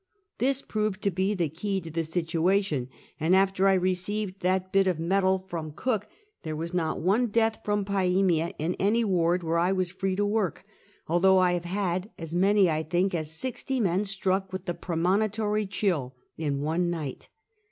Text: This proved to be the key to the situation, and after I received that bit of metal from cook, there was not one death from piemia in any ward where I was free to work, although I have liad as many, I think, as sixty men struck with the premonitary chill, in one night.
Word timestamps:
This 0.39 0.63
proved 0.63 1.03
to 1.03 1.11
be 1.11 1.35
the 1.35 1.47
key 1.47 1.79
to 1.79 1.91
the 1.91 2.03
situation, 2.03 2.89
and 3.19 3.35
after 3.35 3.67
I 3.67 3.75
received 3.75 4.39
that 4.39 4.71
bit 4.71 4.87
of 4.87 4.97
metal 4.97 5.45
from 5.47 5.73
cook, 5.73 6.07
there 6.41 6.55
was 6.55 6.73
not 6.73 6.99
one 6.99 7.27
death 7.27 7.59
from 7.63 7.85
piemia 7.85 8.55
in 8.57 8.73
any 8.79 9.03
ward 9.05 9.43
where 9.43 9.59
I 9.59 9.71
was 9.71 9.91
free 9.91 10.15
to 10.15 10.25
work, 10.25 10.65
although 11.07 11.37
I 11.37 11.53
have 11.53 11.65
liad 11.65 12.09
as 12.17 12.33
many, 12.33 12.67
I 12.67 12.81
think, 12.81 13.13
as 13.13 13.29
sixty 13.29 13.79
men 13.79 14.03
struck 14.05 14.51
with 14.51 14.65
the 14.65 14.73
premonitary 14.73 15.67
chill, 15.67 16.15
in 16.35 16.61
one 16.61 16.89
night. 16.89 17.29